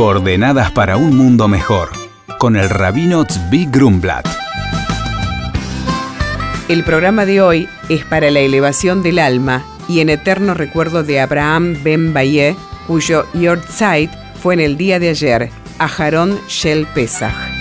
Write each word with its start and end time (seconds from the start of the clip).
Coordenadas 0.00 0.70
para 0.72 0.96
un 0.96 1.14
mundo 1.14 1.46
mejor, 1.46 1.90
con 2.38 2.56
el 2.56 2.70
rabino 2.70 3.26
Tzvi 3.26 3.66
Grumblat. 3.66 4.26
El 6.70 6.84
programa 6.84 7.26
de 7.26 7.42
hoy 7.42 7.68
es 7.90 8.06
para 8.06 8.30
la 8.30 8.40
elevación 8.40 9.02
del 9.02 9.18
alma 9.18 9.62
y 9.90 10.00
en 10.00 10.08
eterno 10.08 10.54
recuerdo 10.54 11.02
de 11.02 11.20
Abraham 11.20 11.76
Ben 11.84 12.14
Baye, 12.14 12.56
cuyo 12.86 13.26
Yortzeit 13.34 14.10
fue 14.42 14.54
en 14.54 14.60
el 14.60 14.78
día 14.78 14.98
de 14.98 15.10
ayer, 15.10 15.50
Aharon 15.78 16.40
Shel 16.48 16.86
Pesach. 16.94 17.59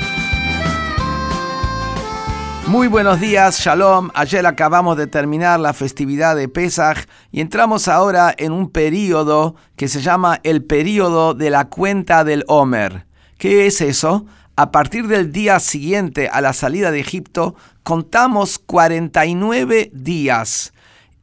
Muy 2.70 2.88
buenos 2.88 3.20
días, 3.20 3.62
Shalom. 3.62 4.12
Ayer 4.14 4.46
acabamos 4.46 4.96
de 4.96 5.08
terminar 5.08 5.60
la 5.60 5.74
festividad 5.74 6.36
de 6.36 6.48
Pesach 6.48 7.08
y 7.32 7.42
entramos 7.42 7.88
ahora 7.88 8.32
en 8.38 8.52
un 8.52 8.70
periodo 8.70 9.56
que 9.76 9.88
se 9.88 10.04
llama 10.04 10.40
el 10.44 10.64
periodo 10.64 11.34
de 11.34 11.50
la 11.50 11.66
cuenta 11.66 12.24
del 12.24 12.46
Homer. 12.48 13.08
¿Qué 13.40 13.66
es 13.66 13.82
eso? 13.82 14.28
A 14.56 14.70
partir 14.70 15.07
del 15.07 15.32
día 15.32 15.60
siguiente 15.60 16.29
a 16.32 16.42
la 16.42 16.54
salida 16.54 16.92
de 16.92 17.00
Egipto, 17.00 17.56
contamos 17.82 18.60
49 18.60 19.90
días 19.92 20.71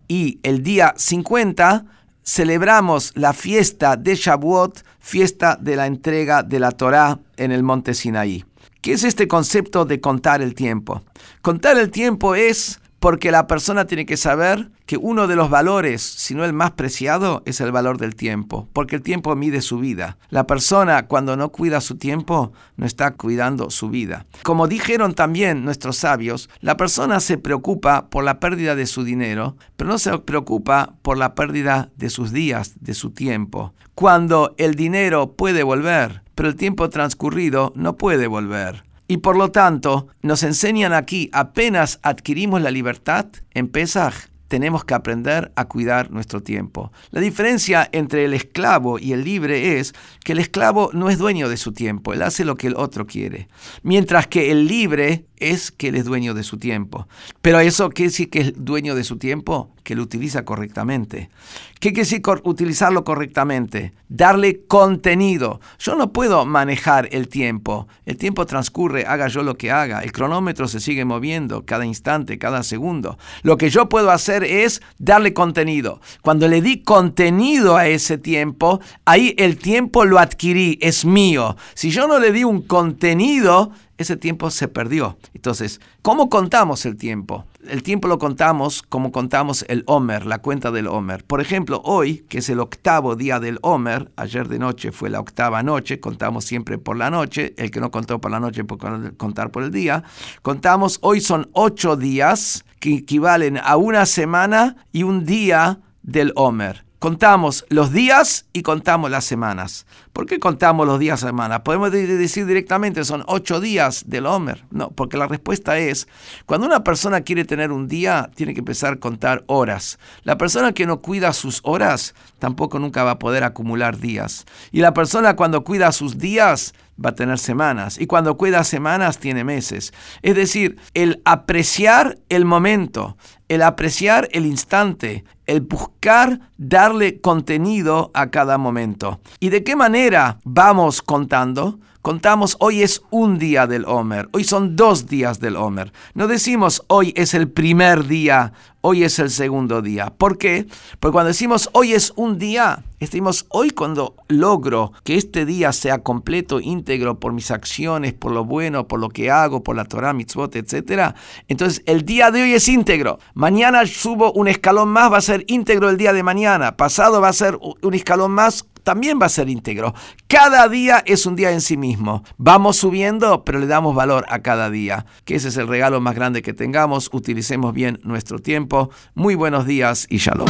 y 0.08 0.40
el 0.42 0.64
día 0.64 0.94
50 0.96 1.84
celebramos 2.24 3.12
la 3.14 3.32
fiesta 3.32 3.96
de 3.96 4.16
Shavuot, 4.16 4.84
fiesta 4.98 5.56
de 5.60 5.76
la 5.76 5.86
entrega 5.86 6.42
de 6.42 6.58
la 6.58 6.72
Torá 6.72 7.20
en 7.36 7.52
el 7.52 7.62
monte 7.62 7.94
Sinaí. 7.94 8.44
¿Qué 8.86 8.92
es 8.92 9.02
este 9.02 9.26
concepto 9.26 9.84
de 9.84 10.00
contar 10.00 10.42
el 10.42 10.54
tiempo? 10.54 11.02
Contar 11.42 11.76
el 11.76 11.90
tiempo 11.90 12.36
es 12.36 12.80
porque 13.00 13.32
la 13.32 13.48
persona 13.48 13.88
tiene 13.88 14.06
que 14.06 14.16
saber 14.16 14.70
que 14.86 14.96
uno 14.96 15.26
de 15.26 15.34
los 15.34 15.50
valores, 15.50 16.02
si 16.02 16.36
no 16.36 16.44
el 16.44 16.52
más 16.52 16.70
preciado, 16.70 17.42
es 17.46 17.60
el 17.60 17.72
valor 17.72 17.98
del 17.98 18.14
tiempo, 18.14 18.68
porque 18.72 18.94
el 18.94 19.02
tiempo 19.02 19.34
mide 19.34 19.60
su 19.60 19.80
vida. 19.80 20.18
La 20.30 20.46
persona 20.46 21.08
cuando 21.08 21.36
no 21.36 21.50
cuida 21.50 21.80
su 21.80 21.96
tiempo, 21.96 22.52
no 22.76 22.86
está 22.86 23.14
cuidando 23.14 23.70
su 23.70 23.88
vida. 23.88 24.24
Como 24.44 24.68
dijeron 24.68 25.14
también 25.14 25.64
nuestros 25.64 25.96
sabios, 25.96 26.48
la 26.60 26.76
persona 26.76 27.18
se 27.18 27.38
preocupa 27.38 28.08
por 28.08 28.22
la 28.22 28.38
pérdida 28.38 28.76
de 28.76 28.86
su 28.86 29.02
dinero, 29.02 29.56
pero 29.76 29.90
no 29.90 29.98
se 29.98 30.16
preocupa 30.18 30.94
por 31.02 31.18
la 31.18 31.34
pérdida 31.34 31.90
de 31.96 32.08
sus 32.08 32.30
días, 32.30 32.74
de 32.78 32.94
su 32.94 33.10
tiempo. 33.10 33.74
Cuando 33.96 34.54
el 34.58 34.76
dinero 34.76 35.32
puede 35.32 35.64
volver, 35.64 36.22
pero 36.36 36.48
el 36.48 36.54
tiempo 36.54 36.88
transcurrido 36.88 37.72
no 37.74 37.96
puede 37.96 38.28
volver. 38.28 38.84
Y 39.08 39.16
por 39.16 39.36
lo 39.36 39.50
tanto, 39.50 40.06
nos 40.22 40.44
enseñan 40.44 40.92
aquí, 40.92 41.28
apenas 41.32 41.98
adquirimos 42.02 42.60
la 42.60 42.70
libertad 42.70 43.26
en 43.54 43.68
Pesaj, 43.68 44.14
tenemos 44.48 44.84
que 44.84 44.94
aprender 44.94 45.52
a 45.56 45.66
cuidar 45.66 46.10
nuestro 46.10 46.42
tiempo. 46.42 46.92
La 47.10 47.20
diferencia 47.20 47.88
entre 47.92 48.24
el 48.24 48.34
esclavo 48.34 48.98
y 48.98 49.12
el 49.12 49.24
libre 49.24 49.78
es 49.78 49.94
que 50.24 50.32
el 50.32 50.38
esclavo 50.38 50.90
no 50.92 51.10
es 51.10 51.18
dueño 51.18 51.48
de 51.48 51.56
su 51.56 51.72
tiempo, 51.72 52.12
él 52.12 52.22
hace 52.22 52.44
lo 52.44 52.56
que 52.56 52.68
el 52.68 52.76
otro 52.76 53.06
quiere, 53.06 53.48
mientras 53.82 54.26
que 54.26 54.50
el 54.50 54.66
libre 54.66 55.26
es 55.38 55.70
que 55.70 55.88
él 55.88 55.96
es 55.96 56.04
dueño 56.04 56.34
de 56.34 56.42
su 56.42 56.58
tiempo. 56.58 57.06
Pero 57.42 57.60
eso 57.60 57.90
quiere 57.90 58.10
decir 58.10 58.30
que 58.30 58.40
es 58.40 58.52
dueño 58.56 58.94
de 58.94 59.04
su 59.04 59.18
tiempo, 59.18 59.70
que 59.82 59.94
lo 59.94 60.02
utiliza 60.02 60.44
correctamente. 60.44 61.30
¿Qué 61.78 61.92
quiere 61.92 62.08
decir 62.08 62.22
utilizarlo 62.44 63.04
correctamente? 63.04 63.92
Darle 64.08 64.64
contenido. 64.66 65.60
Yo 65.78 65.94
no 65.94 66.12
puedo 66.12 66.46
manejar 66.46 67.08
el 67.12 67.28
tiempo. 67.28 67.86
El 68.06 68.16
tiempo 68.16 68.46
transcurre, 68.46 69.04
haga 69.06 69.28
yo 69.28 69.42
lo 69.42 69.56
que 69.56 69.70
haga. 69.70 70.00
El 70.00 70.10
cronómetro 70.10 70.68
se 70.68 70.80
sigue 70.80 71.04
moviendo 71.04 71.66
cada 71.66 71.84
instante, 71.84 72.38
cada 72.38 72.62
segundo. 72.62 73.18
Lo 73.42 73.58
que 73.58 73.68
yo 73.68 73.88
puedo 73.88 74.10
hacer 74.10 74.42
es 74.42 74.80
darle 74.98 75.34
contenido. 75.34 76.00
Cuando 76.22 76.48
le 76.48 76.62
di 76.62 76.82
contenido 76.82 77.76
a 77.76 77.86
ese 77.86 78.16
tiempo, 78.16 78.80
ahí 79.04 79.34
el 79.38 79.58
tiempo 79.58 80.04
lo 80.04 80.18
adquirí, 80.18 80.78
es 80.80 81.04
mío. 81.04 81.56
Si 81.74 81.90
yo 81.90 82.08
no 82.08 82.18
le 82.18 82.32
di 82.32 82.42
un 82.42 82.62
contenido, 82.62 83.70
ese 83.98 84.16
tiempo 84.16 84.50
se 84.50 84.68
perdió. 84.68 85.18
Entonces, 85.34 85.80
¿cómo 86.02 86.28
contamos 86.28 86.86
el 86.86 86.96
tiempo? 86.96 87.46
El 87.68 87.82
tiempo 87.82 88.08
lo 88.08 88.18
contamos 88.18 88.82
como 88.82 89.10
contamos 89.10 89.64
el 89.68 89.82
Homer, 89.86 90.26
la 90.26 90.38
cuenta 90.38 90.70
del 90.70 90.86
Homer. 90.86 91.24
Por 91.24 91.40
ejemplo, 91.40 91.80
hoy, 91.84 92.24
que 92.28 92.38
es 92.38 92.48
el 92.48 92.60
octavo 92.60 93.16
día 93.16 93.40
del 93.40 93.58
Homer, 93.62 94.12
ayer 94.16 94.48
de 94.48 94.58
noche 94.58 94.92
fue 94.92 95.10
la 95.10 95.20
octava 95.20 95.62
noche, 95.62 95.98
contamos 95.98 96.44
siempre 96.44 96.78
por 96.78 96.96
la 96.96 97.10
noche, 97.10 97.54
el 97.56 97.70
que 97.70 97.80
no 97.80 97.90
contó 97.90 98.20
por 98.20 98.30
la 98.30 98.40
noche 98.40 98.64
puede 98.64 99.16
contar 99.16 99.50
por 99.50 99.62
el 99.62 99.70
día. 99.70 100.04
Contamos, 100.42 100.98
hoy 101.02 101.20
son 101.20 101.48
ocho 101.52 101.96
días 101.96 102.64
que 102.80 102.94
equivalen 102.94 103.58
a 103.58 103.76
una 103.76 104.06
semana 104.06 104.76
y 104.92 105.02
un 105.02 105.24
día 105.24 105.80
del 106.02 106.32
Homer 106.36 106.85
contamos 106.98 107.64
los 107.68 107.92
días 107.92 108.46
y 108.52 108.62
contamos 108.62 109.10
las 109.10 109.24
semanas. 109.24 109.86
¿Por 110.12 110.26
qué 110.26 110.38
contamos 110.38 110.86
los 110.86 110.98
días 110.98 111.20
y 111.22 111.26
semanas? 111.26 111.60
Podemos 111.60 111.92
decir 111.92 112.46
directamente, 112.46 113.04
son 113.04 113.22
ocho 113.26 113.60
días 113.60 114.04
del 114.06 114.26
Homer. 114.26 114.64
No, 114.70 114.90
porque 114.90 115.16
la 115.16 115.26
respuesta 115.26 115.78
es, 115.78 116.08
cuando 116.46 116.66
una 116.66 116.84
persona 116.84 117.20
quiere 117.20 117.44
tener 117.44 117.70
un 117.70 117.88
día, 117.88 118.30
tiene 118.34 118.54
que 118.54 118.60
empezar 118.60 118.94
a 118.94 119.00
contar 119.00 119.44
horas. 119.46 119.98
La 120.22 120.38
persona 120.38 120.72
que 120.72 120.86
no 120.86 121.02
cuida 121.02 121.32
sus 121.32 121.60
horas, 121.64 122.14
tampoco 122.38 122.78
nunca 122.78 123.04
va 123.04 123.12
a 123.12 123.18
poder 123.18 123.44
acumular 123.44 123.98
días. 123.98 124.46
Y 124.72 124.80
la 124.80 124.94
persona 124.94 125.36
cuando 125.36 125.64
cuida 125.64 125.92
sus 125.92 126.18
días, 126.18 126.72
va 127.02 127.10
a 127.10 127.14
tener 127.14 127.38
semanas. 127.38 127.98
Y 128.00 128.06
cuando 128.06 128.36
cuida 128.36 128.64
semanas, 128.64 129.18
tiene 129.18 129.44
meses. 129.44 129.92
Es 130.22 130.34
decir, 130.34 130.76
el 130.94 131.22
apreciar 131.24 132.18
el 132.28 132.44
momento, 132.44 133.16
el 133.48 133.62
apreciar 133.62 134.28
el 134.32 134.46
instante, 134.46 135.24
el 135.46 135.60
buscar 135.60 136.40
darle 136.56 137.20
contenido 137.20 138.10
a 138.14 138.30
cada 138.30 138.58
momento. 138.58 139.20
¿Y 139.40 139.50
de 139.50 139.62
qué 139.62 139.76
manera 139.76 140.38
vamos 140.44 141.02
contando? 141.02 141.78
Contamos, 142.06 142.56
hoy 142.60 142.82
es 142.84 143.02
un 143.10 143.36
día 143.36 143.66
del 143.66 143.84
Homer, 143.84 144.28
hoy 144.30 144.44
son 144.44 144.76
dos 144.76 145.08
días 145.08 145.40
del 145.40 145.56
Homer. 145.56 145.92
No 146.14 146.28
decimos, 146.28 146.84
hoy 146.86 147.12
es 147.16 147.34
el 147.34 147.50
primer 147.50 148.06
día, 148.06 148.52
hoy 148.80 149.02
es 149.02 149.18
el 149.18 149.28
segundo 149.28 149.82
día. 149.82 150.14
¿Por 150.16 150.38
qué? 150.38 150.68
Porque 151.00 151.12
cuando 151.12 151.30
decimos, 151.30 151.68
hoy 151.72 151.94
es 151.94 152.12
un 152.14 152.38
día, 152.38 152.84
decimos, 153.00 153.46
hoy 153.48 153.70
cuando 153.70 154.14
logro 154.28 154.92
que 155.02 155.16
este 155.16 155.44
día 155.44 155.72
sea 155.72 155.98
completo, 155.98 156.60
íntegro 156.60 157.18
por 157.18 157.32
mis 157.32 157.50
acciones, 157.50 158.12
por 158.12 158.30
lo 158.30 158.44
bueno, 158.44 158.86
por 158.86 159.00
lo 159.00 159.08
que 159.08 159.32
hago, 159.32 159.64
por 159.64 159.74
la 159.74 159.84
Torah, 159.84 160.12
mitzvot, 160.12 160.54
etc. 160.54 161.12
Entonces, 161.48 161.82
el 161.86 162.04
día 162.04 162.30
de 162.30 162.40
hoy 162.40 162.52
es 162.52 162.68
íntegro. 162.68 163.18
Mañana 163.34 163.84
subo 163.84 164.30
un 164.30 164.46
escalón 164.46 164.90
más, 164.90 165.12
va 165.12 165.16
a 165.16 165.22
ser 165.22 165.44
íntegro 165.48 165.90
el 165.90 165.96
día 165.96 166.12
de 166.12 166.22
mañana. 166.22 166.76
Pasado 166.76 167.20
va 167.20 167.30
a 167.30 167.32
ser 167.32 167.58
un 167.82 167.94
escalón 167.94 168.30
más, 168.30 168.64
también 168.86 169.18
va 169.20 169.26
a 169.26 169.30
ser 169.30 169.48
íntegro. 169.48 169.94
Cada 170.28 170.68
día 170.68 171.02
es 171.06 171.26
un 171.26 171.34
día 171.34 171.50
en 171.50 171.60
sí 171.60 171.76
mismo. 171.76 172.22
Vamos 172.36 172.76
subiendo, 172.76 173.42
pero 173.42 173.58
le 173.58 173.66
damos 173.66 173.96
valor 173.96 174.24
a 174.28 174.38
cada 174.42 174.70
día. 174.70 175.06
Que 175.24 175.34
ese 175.34 175.48
es 175.48 175.56
el 175.56 175.66
regalo 175.66 176.00
más 176.00 176.14
grande 176.14 176.40
que 176.40 176.52
tengamos. 176.52 177.10
Utilicemos 177.12 177.74
bien 177.74 177.98
nuestro 178.04 178.38
tiempo. 178.38 178.90
Muy 179.16 179.34
buenos 179.34 179.66
días 179.66 180.06
y 180.08 180.18
shalom. 180.18 180.46